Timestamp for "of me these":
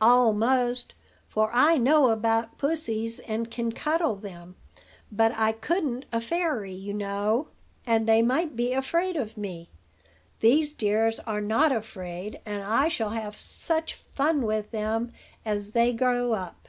9.16-10.72